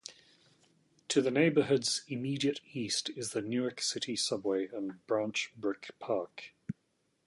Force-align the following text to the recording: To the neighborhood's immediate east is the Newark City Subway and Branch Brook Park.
To 1.09 1.21
the 1.21 1.29
neighborhood's 1.29 2.01
immediate 2.07 2.59
east 2.73 3.11
is 3.11 3.33
the 3.33 3.41
Newark 3.43 3.81
City 3.83 4.15
Subway 4.15 4.67
and 4.73 5.05
Branch 5.05 5.53
Brook 5.55 5.89
Park. 5.99 6.55